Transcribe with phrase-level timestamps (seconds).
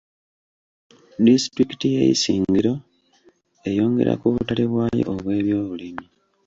[1.25, 2.73] Disitulikiti y'e Isingiro
[3.69, 6.05] eyongera ku butale bwayo obw'ebyobulimi.